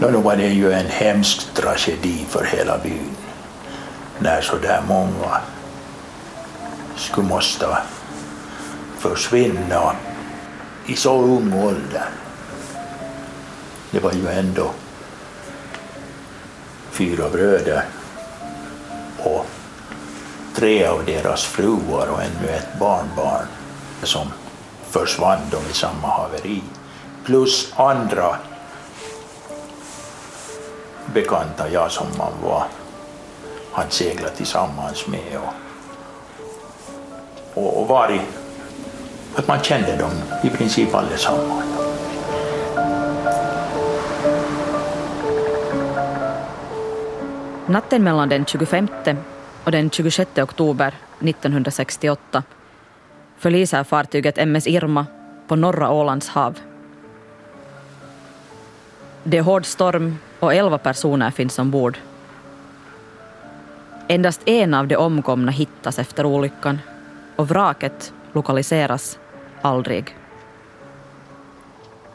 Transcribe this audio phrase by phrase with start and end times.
[0.00, 3.16] Nå, då var det ju en hemsk tragedi för hela byn
[4.18, 5.40] när så där många
[6.96, 7.66] skulle måste
[8.98, 9.92] försvinna
[10.86, 12.08] i så ung ålder.
[13.90, 14.70] Det var ju ändå
[16.90, 17.84] fyra bröder
[19.18, 19.46] och
[20.54, 23.46] tre av deras fruar och ännu ett barnbarn
[24.02, 24.28] som
[24.90, 25.40] försvann
[25.70, 26.62] i samma haveri.
[27.24, 28.36] Plus andra
[31.14, 32.64] bekanta, jag som man var,
[33.72, 35.54] han seglat tillsammans med och,
[37.62, 38.20] och, och varit,
[39.34, 40.10] att man kände dem
[40.42, 41.64] i princip allesammans.
[47.66, 48.88] Natten mellan den 25
[49.64, 52.42] och den 26 oktober 1968
[53.38, 55.06] förliser fartyget MS Irma
[55.48, 56.58] på norra Ålands hav.
[59.24, 61.98] Det är hård storm och elva personer finns ombord.
[64.08, 66.78] Endast en av de omkomna hittas efter olyckan
[67.36, 69.18] och vraket lokaliseras
[69.62, 70.16] aldrig.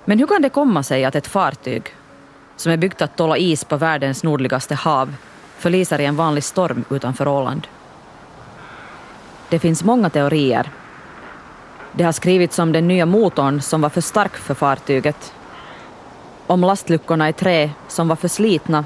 [0.05, 1.95] Men hur kan det komma sig att ett fartyg
[2.55, 5.15] som är byggt att tåla is på världens nordligaste hav
[5.57, 7.67] förliser i en vanlig storm utanför Åland?
[9.49, 10.71] Det finns många teorier.
[11.91, 15.33] Det har skrivits om den nya motorn som var för stark för fartyget,
[16.47, 18.85] om lastluckorna i trä som var förslitna.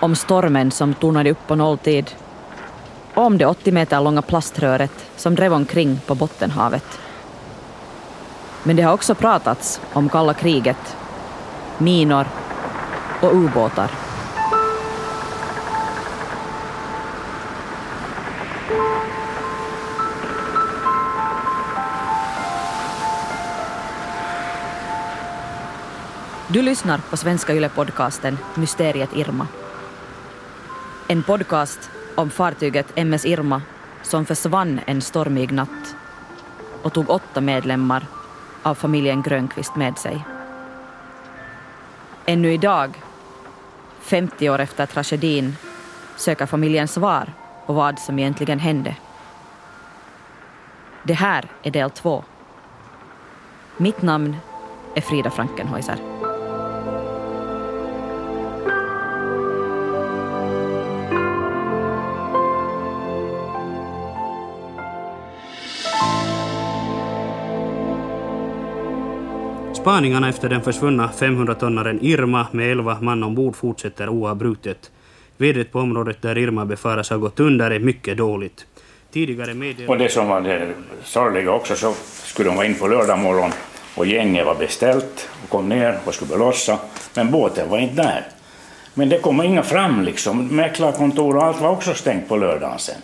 [0.00, 2.10] om stormen som tonade upp på nolltid
[3.14, 6.98] och om det 80 meter långa plaströret som drev omkring på Bottenhavet.
[8.62, 10.96] Men det har också pratats om kalla kriget,
[11.78, 12.26] minor
[13.20, 14.05] och ubåtar.
[26.48, 29.46] Du lyssnar på Svenska Yle-podcasten Mysteriet Irma.
[31.08, 33.62] En podcast om fartyget MS Irma
[34.02, 35.96] som försvann en stormig natt
[36.82, 38.06] och tog åtta medlemmar
[38.62, 40.24] av familjen Grönqvist med sig.
[42.26, 43.02] Ännu idag,
[44.00, 45.56] 50 år efter tragedin,
[46.16, 47.32] söker familjen svar
[47.66, 48.96] på vad som egentligen hände.
[51.02, 52.24] Det här är del två.
[53.76, 54.36] Mitt namn
[54.94, 56.15] är Frida Frankenhäuser.
[69.86, 74.90] Spaningarna efter den försvunna 500-tonnaren Irma med 11 man ombord fortsätter oavbrutet.
[75.36, 78.66] Vädret på området där Irma befaras ha gått under är mycket dåligt.
[79.12, 79.92] Tidigare meddelade...
[79.92, 81.94] Och det som var det sorgliga också så
[82.24, 83.50] skulle de vara in på lördag morgon
[83.94, 86.78] och gänget var beställt och kom ner och skulle lossa.
[87.14, 88.26] Men båten var inte där.
[88.94, 90.46] Men det kom inga fram liksom.
[90.46, 93.00] Mäklarkontor och allt var också stängt på lördagen sen.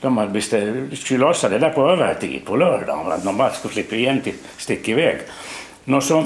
[0.00, 3.12] De hade beställt, skulle lossa det där på övertid på lördagen.
[3.12, 5.18] Att de bara skulle slippa igen till stick iväg.
[5.84, 6.24] Nå, så,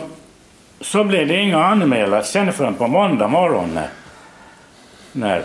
[0.80, 3.88] så blev det inga anmälan sen förrän på måndag morgon när,
[5.12, 5.42] när,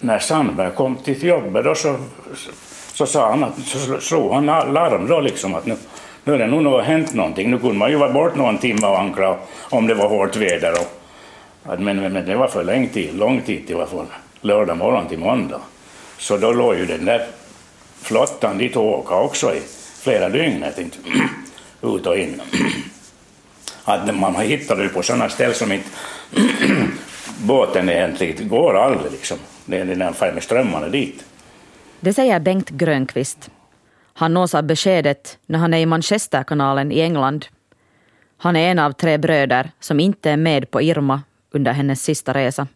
[0.00, 1.64] när Sandberg kom till jobbet.
[1.64, 1.96] Då så,
[2.34, 2.50] så,
[2.92, 5.76] så sa han att, så slog han larm då liksom att nu,
[6.24, 7.50] nu är det nog något, hänt någonting.
[7.50, 10.72] Nu kunde man ju vara bort någon timme och ankra om det var hårt väder.
[10.72, 14.06] Och, men, men, men det var för lång tid, lång tid till alla.
[14.40, 15.60] Lördag morgon till måndag.
[16.18, 17.26] Så då låg ju den där
[18.02, 19.60] flottan dit och åka också i
[20.02, 20.64] flera dygn.
[21.82, 22.42] Ut och in
[23.88, 25.88] att man har hittat det på sådana ställen som inte
[27.38, 29.38] båten egentligen går aldrig liksom.
[29.64, 31.24] Det är den far med strömmarna dit.
[32.00, 33.50] Det säger Bengt Grönqvist.
[34.14, 37.46] Han nås av beskedet när han är i Manchesterkanalen i England.
[38.36, 42.34] Han är en av tre bröder som inte är med på Irma under hennes sista
[42.34, 42.66] resa.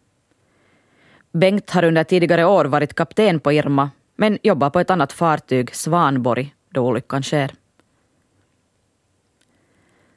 [1.31, 5.75] Bengt har under tidigare år varit kapten på Irma men jobbar på ett annat fartyg,
[5.75, 7.51] Svanborg, då olyckan sker.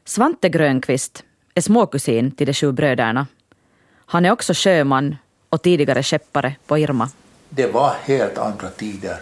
[0.08, 1.24] Svante Grönqvist
[1.54, 3.26] är småkusin till de sju bröderna.
[4.06, 5.16] Han är också sjöman
[5.48, 7.10] och tidigare skeppare på Irma.
[7.48, 9.18] Det var helt andra tider.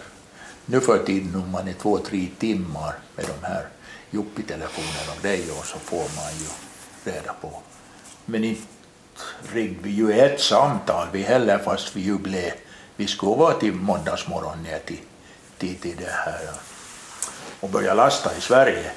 [0.65, 3.65] Nu för tiden om man är två, tre timmar med de här
[4.11, 6.49] Juppi-telefonerna och grejer så får man ju
[7.11, 7.61] reda på.
[8.25, 8.61] Men inte
[9.53, 12.51] ringde vi ju ett samtal vi heller fast vi ju blev,
[12.95, 15.01] vi skulle vara till måndagsmorgon ner till,
[15.57, 16.39] till, till det här
[17.59, 18.91] och börja lasta i Sverige.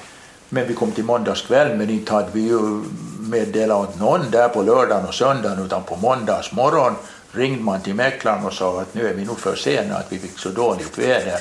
[0.49, 2.83] Men vi kom till måndagskväll, men inte hade vi ju
[3.19, 6.95] meddelat åt någon där på lördagen och söndagen, utan på måndagsmorgon
[7.31, 10.19] ringde man till mäklaren och sa att nu är vi nog för sena, att vi
[10.19, 11.39] fick så dåligt väder.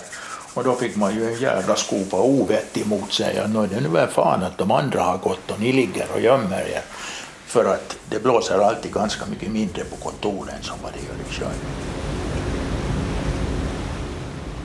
[0.55, 3.39] Och då fick man ju en jävla skopa ovett emot sig.
[3.39, 6.07] Att nu är det nu väl fan att de andra har gått och ni ligger
[6.15, 6.83] och gömmer er.
[7.47, 11.35] För att det blåser alltid ganska mycket mindre på kontoren som vad det gör i
[11.35, 11.49] kön.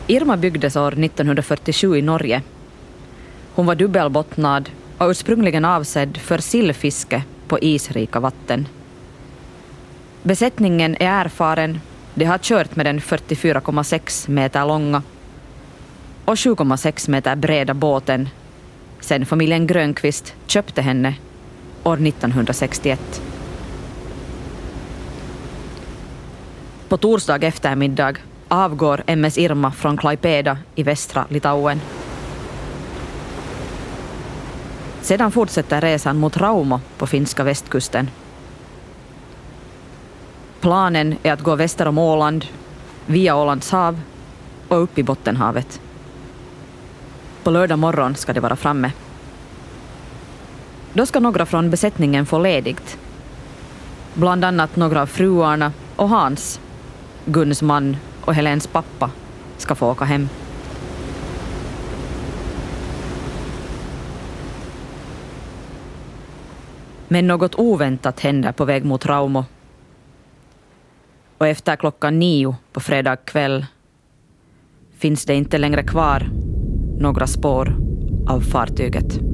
[0.07, 2.41] Irma byggdes år 1947 i Norge.
[3.55, 8.67] Hon var dubbelbottnad och ursprungligen avsedd för sillfiske på isrika vatten.
[10.23, 11.79] Besättningen är erfaren.
[12.13, 15.03] De har kört med den 44,6 meter långa
[16.25, 18.29] och 7,6 meter breda båten
[18.99, 21.15] sedan familjen Grönqvist köpte henne
[21.83, 23.21] år 1961.
[26.87, 28.13] På torsdag eftermiddag
[28.47, 31.81] avgår MS Irma från Klaipeda i västra Litauen.
[35.03, 38.09] Sedan fortsätter resan mot Raumo på finska västkusten.
[40.61, 42.45] Planen är att gå väster om Åland,
[43.05, 44.01] via Ålands hav
[44.67, 45.81] och upp i Bottenhavet.
[47.43, 48.91] På lördag morgon ska de vara framme.
[50.93, 52.97] Då ska några från besättningen få ledigt.
[54.13, 56.59] Bland annat några av fruarna och Hans,
[57.25, 59.11] Guns man och Helens pappa,
[59.57, 60.29] ska få åka hem.
[67.13, 69.45] Men något oväntat händer på väg mot Raumo.
[71.37, 73.65] Och efter klockan nio på fredag kväll
[74.97, 76.29] finns det inte längre kvar
[76.99, 77.75] några spår
[78.27, 79.32] av fartyget.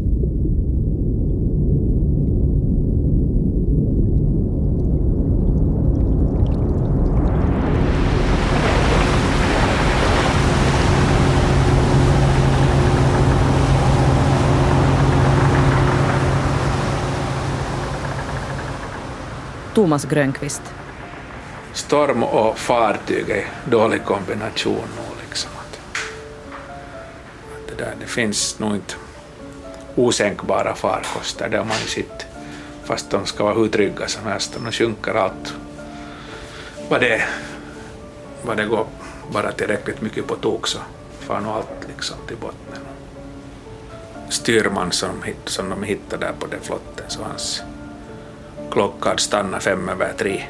[19.79, 20.61] Thomas Grönqvist.
[21.73, 25.21] Storm och fartyg är dålig kombination nu.
[25.27, 25.51] Liksom.
[25.57, 25.79] Att,
[27.67, 28.93] det, där, det finns nog inte
[29.95, 32.25] osänkbara farkoster, det har man ju sett.
[32.83, 35.53] Fast de ska vara hur trygga som helst, de sjunker allt.
[36.89, 37.23] Vad det,
[38.41, 38.87] vad det går
[39.31, 40.79] bara tillräckligt mycket på tok så
[41.19, 42.83] far nog allt liksom till botten.
[44.29, 47.63] Styrman som, som de hittade där på den flotten, så hans
[48.71, 50.43] klockan stannade fem över tre.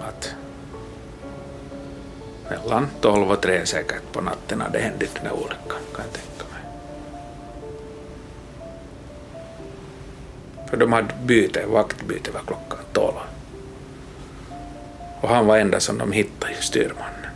[0.00, 0.34] Att
[2.50, 6.44] mellan tolv och tre säkert på natten hade hänt den där olyckan, kan jag tänka
[6.52, 6.62] mig.
[10.70, 13.16] För de hade byte, vaktbyte var klockan tolv.
[15.20, 17.30] Och han var enda som de hittade, styrmannen.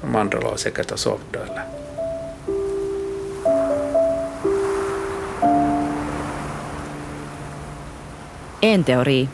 [0.00, 1.81] De andra låg säkert och sovde eller
[8.64, 9.28] En teori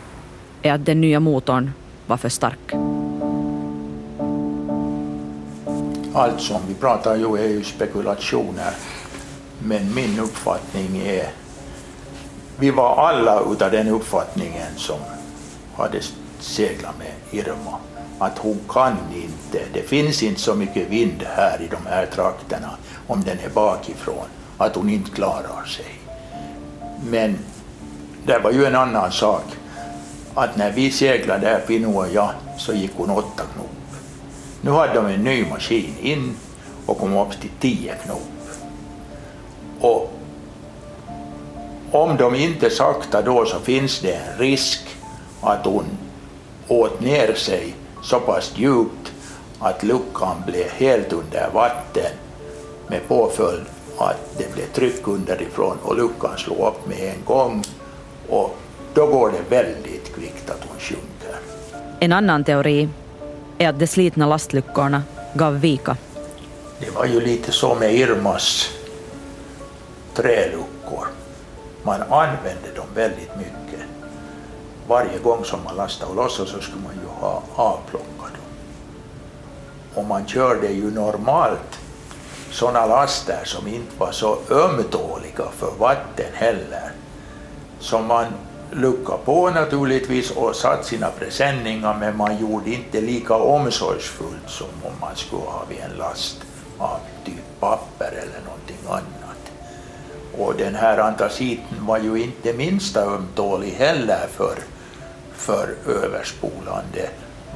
[0.62, 1.72] är att den nya motorn
[2.06, 2.72] var för stark.
[6.14, 8.74] Allt som vi pratar ju är ju spekulationer.
[9.58, 11.30] Men min uppfattning är,
[12.58, 14.98] vi var alla utav den uppfattningen som
[15.76, 16.00] hade
[16.38, 17.78] seglat med Irma,
[18.18, 22.70] att hon kan inte, det finns inte så mycket vind här i de här trakterna
[23.06, 24.26] om den är bakifrån,
[24.58, 26.00] att hon inte klarar sig.
[27.10, 27.38] Men
[28.28, 29.44] det var ju en annan sak
[30.34, 33.70] att när vi seglade där, Pino och jag, så gick hon åtta knop.
[34.60, 36.36] Nu hade de en ny maskin in
[36.86, 38.22] och kom upp till tio knop.
[39.80, 40.12] Och
[41.92, 44.96] om de inte sakta då så finns det en risk
[45.40, 45.84] att hon
[46.68, 49.12] åt ner sig så pass djupt
[49.58, 52.12] att luckan blev helt under vatten
[52.88, 53.66] med påföljd
[53.98, 57.64] att det blev tryck underifrån och luckan slog upp med en gång
[58.28, 58.56] och
[58.94, 61.36] då går det väldigt kvickt att hon sjunker.
[62.00, 62.88] En annan teori
[63.58, 65.02] är att de slitna lastluckorna
[65.34, 65.96] gav vika.
[66.80, 68.70] Det var ju lite så med Irmas
[70.14, 71.06] träluckor.
[71.82, 73.80] Man använde dem väldigt mycket.
[74.88, 78.48] Varje gång som man lastade och lossade så skulle man ju ha avplockat dem.
[79.94, 81.78] Och man körde ju normalt
[82.50, 86.92] sådana laster som inte var så ömtåliga för vatten heller
[87.80, 88.26] som man
[88.72, 94.92] luckade på naturligtvis och satt sina presenningar men man gjorde inte lika omsorgsfullt som om
[95.00, 96.40] man skulle ha vid en last
[96.78, 99.52] av typ papper eller någonting annat.
[100.38, 104.58] Och den här antraciten var ju inte minsta ömtålig heller för,
[105.32, 107.08] för överspolande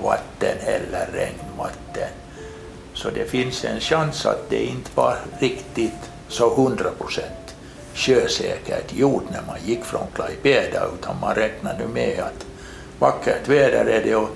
[0.02, 2.08] vatten eller regnvatten.
[2.94, 7.41] Så det finns en chans att det inte var riktigt så hundra procent
[7.94, 12.46] sjösäkert gjort när man gick från Klaipeda utan man räknade med att
[12.98, 14.28] vackert väder är det och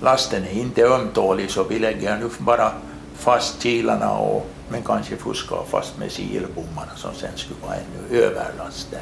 [0.00, 2.72] lasten är inte ömtålig så vi lägger nu bara
[3.14, 9.00] fast kilarna och men kanske fuskar fast med silbommarna som sen skulle vara ännu överlasten.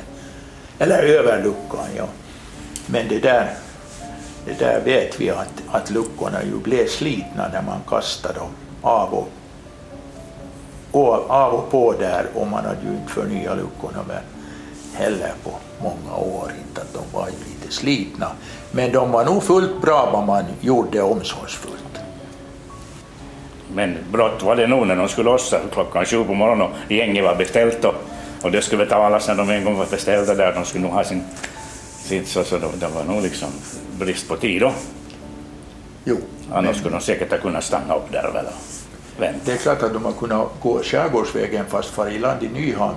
[0.79, 2.07] Eller över luckan, ja.
[2.87, 3.55] Men det där,
[4.47, 8.51] det där vet vi att, att luckorna ju blev slitna när man kastade dem
[8.83, 9.29] av och, och,
[10.95, 14.23] av och på där och man hade ju inte förnyat luckorna men
[14.95, 15.51] heller på
[15.83, 18.31] många år, inte att de var lite slitna.
[18.73, 21.75] Men de var nog fullt bra vad man gjorde omsorgsfullt.
[23.75, 27.25] Men brott var det nog när de skulle lossa klockan sju på morgonen och gänget
[27.25, 27.95] var beställt och,
[28.43, 30.53] och det skulle betalas när de en gång var beställda där.
[30.53, 31.23] De skulle nog ha sin
[32.05, 33.49] sitt så, så det var nog liksom
[33.99, 34.73] brist på tid då.
[36.05, 36.17] Jo,
[36.53, 38.47] Annars men skulle de säkert ha kunnat stanna upp där väl
[39.17, 39.41] och vänta.
[39.45, 42.97] det är klart att de har kunnat gå skärgårdsvägen fast fara i land i Nyhamn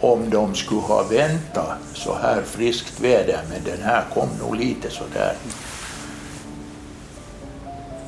[0.00, 4.90] om de skulle ha väntat så här friskt väder, men den här kom nog lite
[4.90, 5.34] så där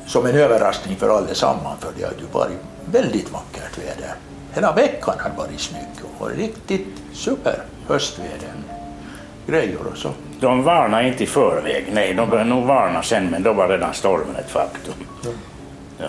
[0.05, 4.15] som en överraskning för allesammans, för det hade ju varit väldigt vackert väder.
[4.53, 5.87] Hela veckan hade varit snygg
[6.19, 8.53] och riktigt super höstväder.
[9.47, 10.09] Grejer och så.
[10.39, 13.93] De varnade inte i förväg, nej de började nog varna sen men då var redan
[13.93, 14.93] stormen ett faktum.
[15.97, 16.05] Ja.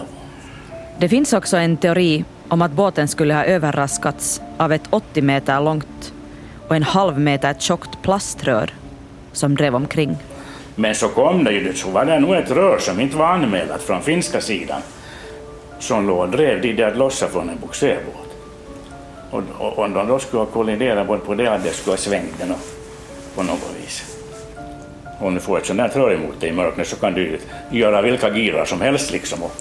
[0.98, 5.60] Det finns också en teori om att båten skulle ha överraskats av ett 80 meter
[5.60, 6.12] långt
[6.68, 8.70] och en halv meter tjockt plaströr
[9.32, 10.16] som drev omkring.
[10.74, 13.82] Men så kom det ju, så var det nog ett rör som inte var anmält
[13.82, 14.80] från finska sidan
[15.78, 18.36] som låg och drev de där lossa från en bogserbåt.
[19.30, 21.98] Och, och om de då skulle ha kolliderat både på det att det skulle ha
[21.98, 22.54] svängt den
[23.34, 24.04] på något vis.
[25.20, 27.38] Om du får ett sånt där rör emot dig i mörkret så kan du
[27.70, 29.42] göra vilka girar som helst liksom.
[29.42, 29.52] Och,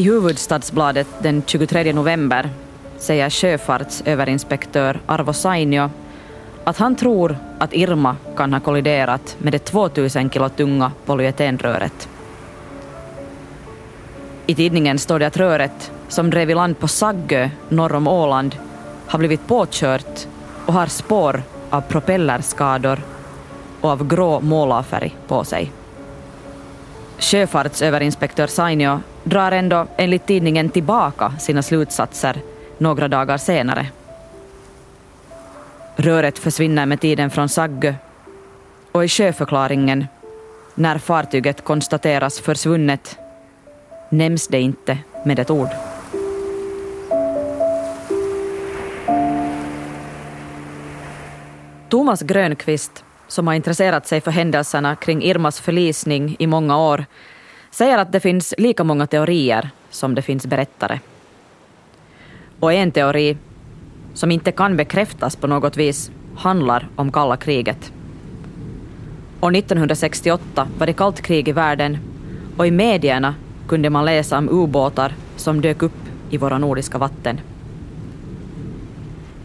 [0.00, 2.50] i Huvudstadsbladet den 23 november
[2.98, 5.90] säger sjöfartsöverinspektör Arvo Sainio
[6.64, 12.08] att han tror att Irma kan ha kolliderat med det 2000 kilo tunga polyetenröret.
[14.46, 18.56] I tidningen står det att röret, som drev i land på Saggö norr om Åland,
[19.06, 20.26] har blivit påkört
[20.66, 23.00] och har spår av propellerskador
[23.80, 25.72] och av grå målarfärg på sig.
[27.18, 32.36] Sjöfartsöverinspektör Sainio drar ändå enligt tidningen tillbaka sina slutsatser
[32.78, 33.86] några dagar senare.
[35.96, 37.94] Röret försvinner med tiden från Saggö
[38.92, 40.06] och i sjöförklaringen,
[40.74, 43.18] när fartyget konstateras försvunnet,
[44.08, 45.68] nämns det inte med ett ord.
[51.88, 57.04] Thomas Grönqvist, som har intresserat sig för händelserna kring Irmas förlisning i många år,
[57.70, 61.00] säger att det finns lika många teorier som det finns berättare.
[62.60, 63.36] Och en teori,
[64.14, 67.92] som inte kan bekräftas på något vis, handlar om kalla kriget.
[69.40, 71.98] År 1968 var det kallt krig i världen
[72.56, 73.34] och i medierna
[73.68, 76.00] kunde man läsa om ubåtar som dök upp
[76.30, 77.40] i våra nordiska vatten.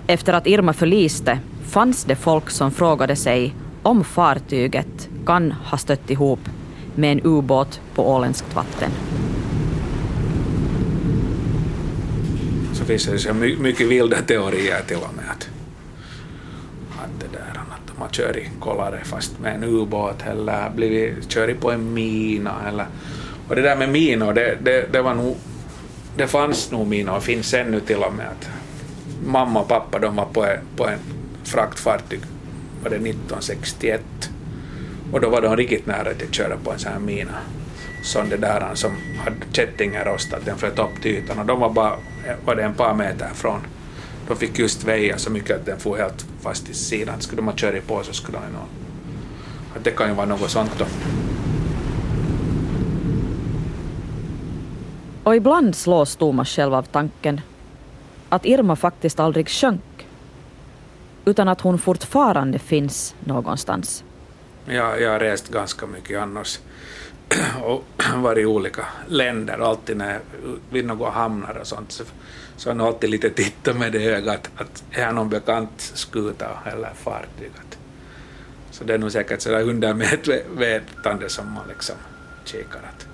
[0.08, 6.10] Efter att Irma förliste fanns det folk som frågade sig om fartyget kan ha stött
[6.10, 6.40] ihop
[6.96, 8.92] med en ubåt på åländskt vatten.
[12.74, 15.26] Så finns det så mycket vilda teorier till och med.
[15.32, 15.50] Att,
[17.04, 21.32] att det där att de har kört i kollare fast med en ubåt eller blivit
[21.32, 22.86] kör på en mina eller
[23.48, 25.36] och det där med minor, det, det, det var nog
[26.18, 28.28] det fanns nog minor och finns ännu till och med.
[28.28, 28.50] Att
[29.26, 31.00] mamma och pappa de var på en, på en
[31.44, 32.20] fraktfartyg
[32.84, 34.02] var det 1961
[35.16, 37.38] och då var de riktigt nära till att köra på en sån här mina
[38.04, 38.92] som det där som
[39.24, 41.96] hade kättingen rostat, den flöt upp till ytan och de var bara
[42.46, 43.60] var det en par meter från.
[44.28, 47.22] De fick just väja så mycket att den får helt fast i sidan.
[47.22, 48.68] Skulle de ha kört på så skulle de nog...
[49.76, 50.86] Att det kan ju vara något sånt då.
[55.24, 57.42] Och ibland slås Thomas själv av tanken
[58.30, 60.08] att Irma faktiskt aldrig sjönk,
[61.26, 64.04] utan att hon fortfarande finns någonstans.
[64.66, 66.60] Jag, jag har rest ganska mycket annars
[67.64, 67.84] och
[68.16, 69.58] varit i olika länder.
[69.60, 70.22] Alltid när jag
[70.70, 72.04] vid några hamnar och sånt så,
[72.58, 76.90] så har jag alltid lite tittat med det ögat att är någon bekant skuta eller
[76.96, 77.52] fartyg.
[78.72, 81.96] Så det är nog säkert sådär undermedvetande som man liksom
[82.46, 83.08] kikar att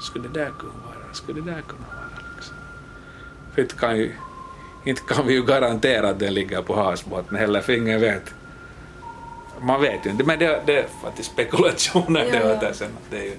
[0.00, 2.56] skulle det där kunna vara, skulle det där kunna vara liksom.
[3.54, 4.12] För inte kan, ju,
[4.84, 8.34] inte kan vi ju garantera att den ligger på havsbotten heller, för ingen vet.
[9.60, 12.68] Man vet ju inte, men det, det är faktiskt spekulationer det Ja, åt ja.
[12.68, 12.90] det sen.
[13.10, 13.36] Det är ju,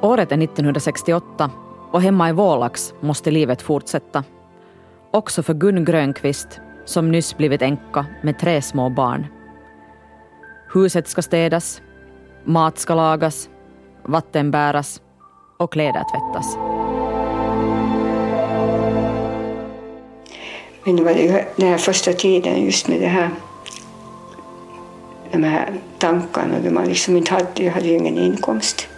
[0.00, 1.50] Året är 1968
[1.90, 4.24] och hemma i Vålax måste livet fortsätta.
[5.10, 9.26] Också för Gun Grönqvist, som nyss blivit änka med tre små barn.
[10.74, 11.82] Huset ska städas,
[12.44, 13.48] mat ska lagas,
[14.02, 15.00] vatten bäras,
[15.58, 16.77] och kläder tvättas.
[20.88, 23.30] Men det var ju den här första tiden just med det här,
[25.32, 28.88] de här tankarna då man liksom inte hade, jag hade ju ingen inkomst.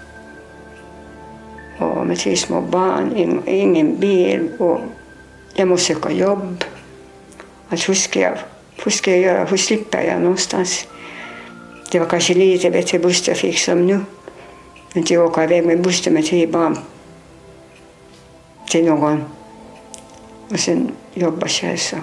[1.79, 4.81] Och med tre små barn, ingen bil och
[5.55, 6.65] jag måste söka jobb.
[7.69, 8.39] Alltså hur, ska jag,
[8.85, 10.87] hur ska jag göra, hur slipper jag någonstans?
[11.93, 14.01] Det var kanske lite bättre busstrafik som nu.
[14.95, 16.79] Inte åka iväg med bussen med tre barn
[18.69, 19.25] till någon
[20.51, 21.77] och sen jobba själv.
[21.77, 21.97] Så.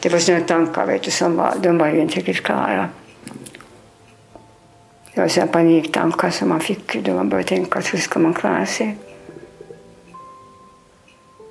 [0.00, 2.88] Det var sådana tankar vet du, som var, de var ju inte riktigt klara.
[5.14, 8.34] Det var sådana paniktankar som man fick då man började tänka att hur ska man
[8.34, 8.98] klara sig?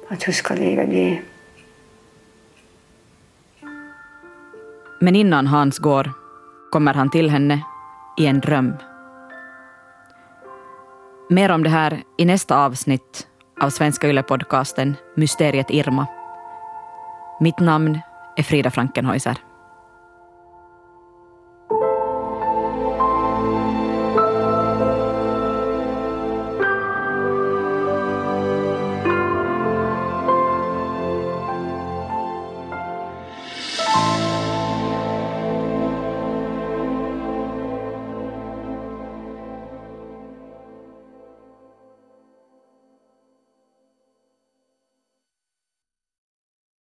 [0.10, 1.22] Att hur ska livet bli?
[5.00, 6.12] Men innan Hans går
[6.72, 7.64] kommer han till henne
[8.18, 8.74] i en dröm.
[11.30, 13.28] Mer om det här i nästa avsnitt
[13.62, 16.08] av Svenska Yle-podcasten Mysteriet Irma.
[17.40, 18.00] Mitt namn
[18.36, 19.38] är Frida Frankenhäuser.